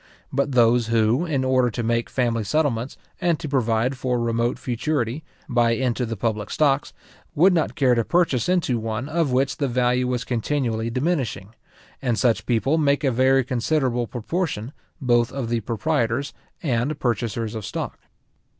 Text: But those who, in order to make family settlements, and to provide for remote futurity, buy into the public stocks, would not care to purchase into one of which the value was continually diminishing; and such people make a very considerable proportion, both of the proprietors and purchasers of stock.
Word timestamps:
But 0.33 0.53
those 0.53 0.87
who, 0.87 1.27
in 1.27 1.43
order 1.45 1.69
to 1.69 1.83
make 1.83 2.09
family 2.09 2.43
settlements, 2.43 2.97
and 3.19 3.39
to 3.39 3.47
provide 3.47 3.97
for 3.99 4.19
remote 4.19 4.57
futurity, 4.57 5.23
buy 5.47 5.73
into 5.73 6.07
the 6.07 6.17
public 6.17 6.49
stocks, 6.49 6.91
would 7.35 7.53
not 7.53 7.75
care 7.75 7.93
to 7.93 8.03
purchase 8.03 8.49
into 8.49 8.79
one 8.79 9.07
of 9.07 9.31
which 9.31 9.57
the 9.57 9.67
value 9.67 10.07
was 10.07 10.23
continually 10.23 10.89
diminishing; 10.89 11.53
and 12.01 12.17
such 12.17 12.47
people 12.47 12.79
make 12.79 13.03
a 13.03 13.11
very 13.11 13.43
considerable 13.43 14.07
proportion, 14.07 14.73
both 14.99 15.31
of 15.31 15.49
the 15.49 15.59
proprietors 15.59 16.33
and 16.63 16.99
purchasers 16.99 17.53
of 17.53 17.63
stock. 17.63 17.99